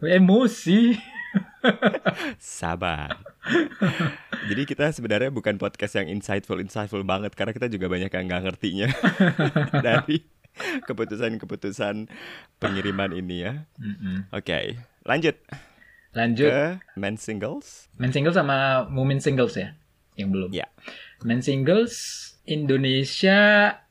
[0.00, 0.96] emosi.
[2.40, 3.20] Sabar.
[4.48, 8.42] Jadi kita sebenarnya bukan podcast yang insightful insightful banget karena kita juga banyak yang nggak
[8.48, 8.88] ngertinya
[9.86, 10.24] dari
[10.88, 12.08] keputusan-keputusan
[12.58, 13.54] pengiriman ini ya.
[14.32, 15.36] Oke, lanjut
[16.10, 17.86] Lanjut, ke men singles.
[17.94, 19.78] men singles sama women singles ya,
[20.18, 20.50] yang belum.
[20.50, 20.66] Ya.
[21.22, 21.94] Men singles
[22.50, 23.38] Indonesia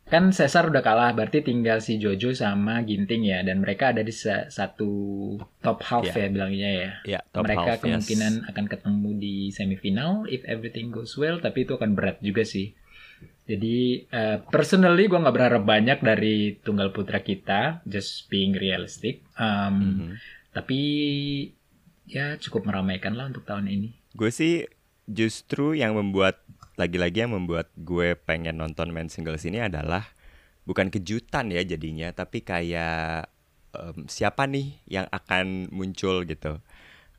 [0.10, 4.10] kan Cesar udah kalah, berarti tinggal si Jojo sama Ginting ya, dan mereka ada di
[4.10, 4.90] sa- satu
[5.62, 6.26] top half Ya.
[6.26, 6.92] ya bilangnya ya.
[7.06, 7.84] Ya, top mereka half, yes.
[7.86, 12.74] kemungkinan akan ketemu di semifinal if everything goes well, tapi itu akan berat juga sih.
[13.46, 19.22] Jadi eh, personally gue nggak berharap banyak dari tunggal putra kita, just being realistic.
[19.36, 20.12] Um, Mhm.
[20.50, 20.80] Tapi
[22.06, 23.90] ya cukup meramaikan lah untuk tahun ini.
[24.14, 24.66] Gue sih
[25.06, 26.42] justru yang membuat
[26.80, 30.16] lagi-lagi yang membuat gue pengen nonton men singles ini adalah
[30.64, 33.28] bukan kejutan ya jadinya, tapi kayak
[33.76, 36.64] em, siapa nih yang akan muncul gitu.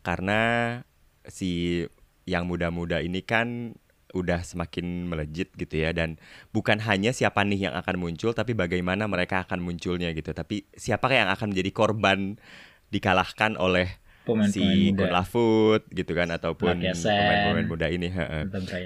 [0.00, 0.80] Karena
[1.28, 1.84] si
[2.24, 3.76] yang muda-muda ini kan
[4.10, 6.18] udah semakin melejit gitu ya dan
[6.50, 11.06] bukan hanya siapa nih yang akan muncul tapi bagaimana mereka akan munculnya gitu tapi siapa
[11.14, 12.18] yang akan menjadi korban
[12.90, 14.02] dikalahkan oleh
[14.36, 14.94] Pemain-pemain si.
[14.94, 18.12] Kun Lafut gitu kan ataupun pemain-pemain muda ini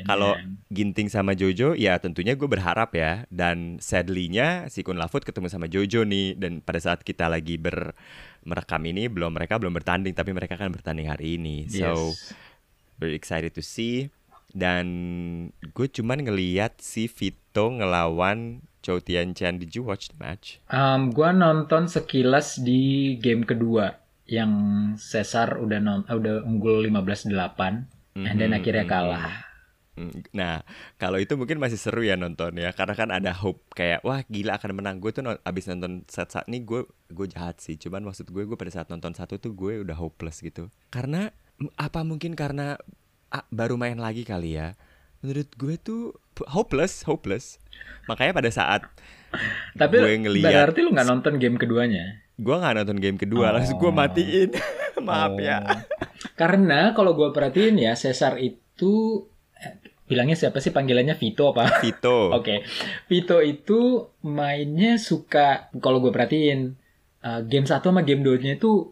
[0.07, 0.37] Kalau.
[0.75, 3.29] Ginting sama Jojo ya tentunya gue berharap ya.
[3.29, 6.35] Dan sadly-nya si Kun Lafut ketemu sama Jojo nih.
[6.35, 7.95] Dan pada saat kita lagi ber
[8.45, 10.13] merekam ini belum mereka belum bertanding.
[10.13, 11.69] Tapi mereka kan bertanding hari ini.
[11.71, 12.35] So Yes.
[12.99, 14.11] very excited to see.
[14.55, 14.87] Dan
[15.75, 20.61] gue cuman ngeliat si Vito ngelawan Chow Tian Chen did you watch the match?
[20.69, 24.53] Um, gua nonton sekilas di game kedua yang
[24.97, 27.89] Cesar udah non eh, udah unggul 15-8
[28.25, 28.93] and then Mhm, akhirnya mhm.
[28.93, 29.29] kalah.
[29.95, 30.67] Mm, Nah,
[30.99, 34.59] kalau itu mungkin masih seru ya nonton ya, karena kan ada hope kayak wah gila
[34.59, 34.97] akan menang.
[34.99, 36.83] Gue tuh non- abis nonton set saat ini gue
[37.15, 40.43] gue jahat sih, cuman maksud gue gue pada saat nonton satu tuh gue udah hopeless
[40.43, 40.67] gitu.
[40.91, 41.31] Karena
[41.79, 42.75] apa mungkin karena
[43.31, 44.75] ah, baru main lagi kali ya.
[45.23, 46.01] Menurut gue tuh
[46.51, 47.63] hopeless, hopeless.
[48.11, 48.83] Makanya pada saat
[49.75, 52.24] Tapi gue ngeliat berarti lu nggak nonton game keduanya?
[52.35, 53.55] Gue nggak nonton game kedua, Oh.
[53.55, 54.51] langsung gue matiin.
[55.07, 55.43] Maaf Oh.
[55.43, 55.59] ya.
[56.35, 59.23] Karena kalau gua perhatiin ya Cesar itu
[59.55, 61.79] eh, bilangnya siapa sih panggilannya Vito apa?
[61.79, 62.31] Vito.
[62.39, 62.67] Oke,
[63.07, 66.75] Vito itu mainnya suka kalau gue perhatiin
[67.23, 68.91] uh, game satu sama game 2-nya itu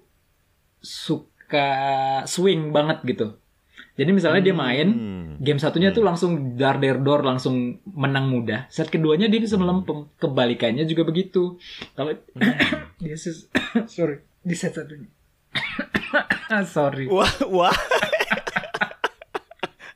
[0.78, 1.68] suka
[2.26, 3.26] swing banget gitu.
[4.02, 5.30] Jadi misalnya dia main Hmm.
[5.38, 7.54] game satunya tuh langsung dar der dor langsung
[7.86, 8.66] menang mudah.
[8.66, 10.10] Set keduanya dia bisa melempem.
[10.16, 11.54] Kebalikannya juga begitu.
[11.92, 12.18] Kalau
[12.98, 13.46] dia ses-
[13.88, 15.06] sorry di set satunya.
[16.66, 17.06] sorry.
[17.06, 17.70] Wah, wah.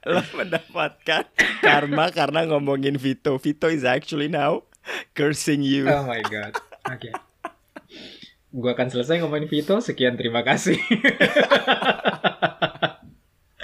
[0.06, 1.26] Lo mendapatkan
[1.58, 3.34] karma karena ngomongin Vito.
[3.36, 4.62] Vito is actually now
[5.12, 5.82] cursing you.
[5.84, 6.54] Oh my god.
[6.86, 7.10] Oke.
[8.48, 9.82] Gua akan selesai ngomongin Vito.
[9.82, 10.78] Sekian terima kasih.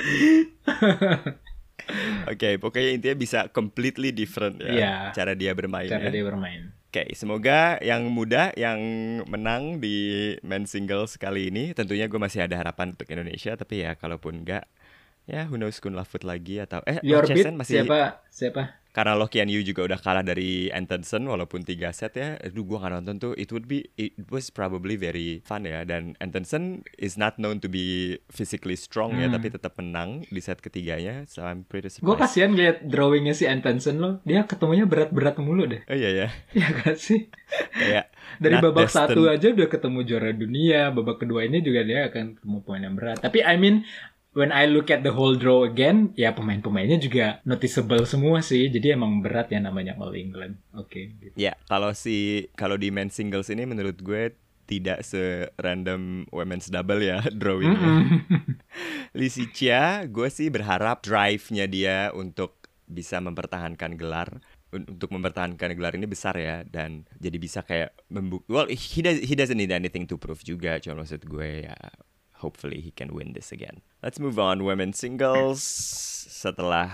[2.30, 4.94] Oke, pokoknya intinya bisa completely different ya Iya.
[5.12, 5.90] cara dia bermain.
[5.90, 6.14] Cara ya.
[6.14, 6.70] dia bermain.
[6.92, 8.76] Oke, semoga yang muda yang
[9.24, 13.96] menang di men singles kali ini tentunya gue masih ada harapan untuk Indonesia, tapi ya
[13.96, 14.68] kalaupun enggak
[15.22, 18.22] Ya, who knows Kun Lafut lagi atau eh Your beat masih siapa?
[18.28, 18.82] Siapa?
[18.92, 22.36] karena Lokian Yu juga udah kalah dari Antonsen walaupun tiga set ya.
[22.36, 23.32] Aduh gua nggak nonton tuh.
[23.40, 27.72] It would be it was probably very fun ya dan Antonsen is not known to
[27.72, 29.40] be physically strong ya Hmm.
[29.40, 31.24] tapi tetap menang di set ketiganya.
[31.24, 32.20] So I'm pretty Gue surprised.
[32.20, 34.20] kasihan liat drawingnya si Antonsen loh.
[34.28, 35.80] Dia ketemunya berat-berat mulu deh.
[35.88, 36.28] Oh iya ya.
[36.52, 37.32] Iya gak sih?
[37.72, 38.12] Kayak
[38.44, 39.08] Dari not babak destined.
[39.08, 40.92] satu aja udah ketemu juara dunia.
[40.92, 43.24] Babak kedua ini juga dia akan ketemu poin yang berat.
[43.24, 43.88] Tapi I mean,
[44.32, 48.68] when I look at the whole draw again, ya pemain-pemainnya juga noticeable semua sih.
[48.68, 50.60] Jadi emang berat ya namanya All England.
[50.72, 51.12] Oke.
[51.20, 51.34] gitu.
[51.36, 57.20] Ya, kalau si kalau di men's singles ini menurut gue tidak se-random women's double ya
[57.40, 57.76] drawingnya.
[57.76, 58.58] Mm-mm.
[59.18, 62.56] Lisi Chia, gue sih berharap drive-nya dia untuk
[62.88, 64.40] bisa mempertahankan gelar
[64.72, 69.16] un- untuk mempertahankan gelar ini besar ya dan jadi bisa kayak membuk well he does
[69.24, 71.76] he doesn't need anything to prove juga cuma maksud gue ya
[72.42, 75.62] hopefully he can win this again let's move on women's singles
[76.28, 76.90] setelah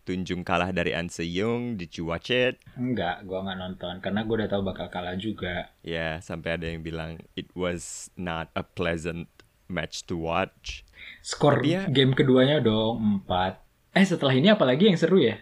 [0.00, 4.34] Tunjung kalah dari An Seung did you watch it Enggak, gua nggak nonton karena gue
[4.42, 5.70] udah tahu bakal kalah juga.
[5.86, 9.30] ya sampai ada yang bilang it was not a pleasant
[9.70, 10.82] match to watch
[11.22, 13.60] Skor Dia- game keduanya dong 4.
[13.94, 15.38] Eh setelah ini apalagi yang seru ya?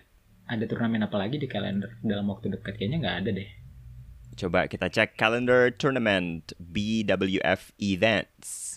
[0.49, 2.77] Ada turnamen apa lagi di kalender dalam waktu dekat?
[2.77, 3.51] Kayaknya nggak ada deh.
[4.39, 8.68] Coba kita cek calendar tournament BWF events.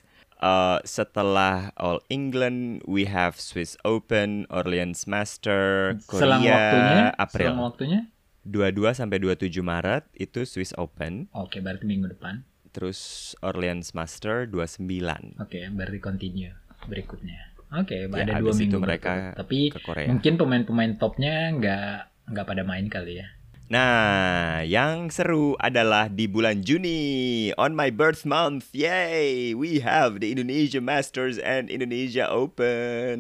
[0.42, 7.48] Uh, setelah All England, we have Swiss Open, Orleans Master, selang Korea, waktunya, April.
[7.48, 8.02] selang waktunya.
[8.44, 12.42] 22 sampai 27 Maret itu Swiss Open, Oke, berarti minggu depan.
[12.72, 13.00] terus
[13.40, 15.38] Orleans Master 29.
[15.38, 16.50] Oke, berarti continue
[16.84, 17.54] berikutnya.
[17.72, 19.38] Oke, Ya, ada dua minggu mereka.
[19.38, 20.10] Tapi ke Korea.
[20.10, 21.94] mungkin pemain-pemain topnya nggak
[22.28, 23.28] nggak pada main kali ya.
[23.72, 28.68] Nah, yang seru adalah di bulan Juni on my birth month.
[28.76, 29.56] Yay!
[29.56, 33.16] We have the Indonesia Masters and Indonesia Open.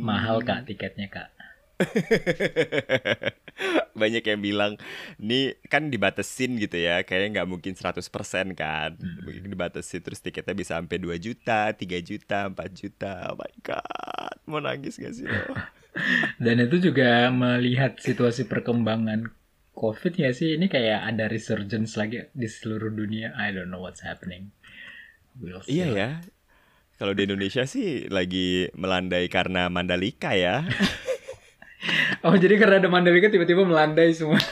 [0.00, 1.28] Mahal kak tiketnya kak.
[4.00, 4.80] Banyak yang bilang,
[5.20, 8.00] nih kan dibatasin gitu ya, kayaknya nggak mungkin 100%
[8.56, 8.96] kan.
[8.96, 13.28] Mungkin dibatasi terus tiketnya bisa sampai 2 juta, 3 juta, 4 juta.
[13.28, 15.28] Oh my god, mau nangis gak sih?
[16.40, 19.36] Dan itu juga melihat situasi perkembangan
[19.80, 23.32] COVID ya sih ini kayak ada resurgence lagi di seluruh dunia.
[23.32, 24.52] I don't know what's happening.
[25.40, 26.10] We'll Iya ya.
[27.00, 30.60] Kalau di Indonesia sih lagi melandai karena Mandalika ya.
[32.20, 34.36] Oh jadi karena ada Mandalika tiba-tiba melandai semua.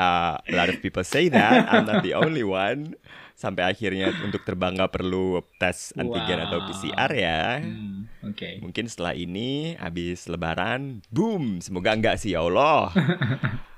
[0.00, 1.68] Uh, a lot of people say that.
[1.68, 2.96] I'm not the only one.
[3.36, 6.72] Sampai akhirnya untuk terbang nggak perlu tes antigen atau Wow.
[6.72, 7.60] PCR ya.
[7.60, 8.64] Hmm, Oke.
[8.64, 11.60] Mungkin setelah ini habis lebaran, boom.
[11.60, 12.88] Semoga enggak sih ya Allah.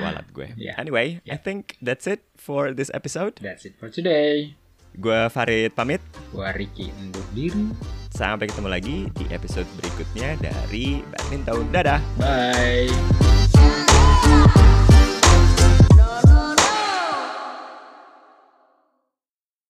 [0.00, 0.48] Walat gue.
[0.56, 0.78] Yeah.
[0.78, 3.38] Anyway, I think that's it for this episode.
[3.42, 4.54] That's it for today.
[4.92, 6.04] Gue Farid pamit.
[6.36, 7.72] Gua Ricky undur diri.
[8.12, 11.72] Sampai ketemu lagi di episode berikutnya dari Badminton.
[11.72, 12.00] Dadah.
[12.20, 12.92] Bye.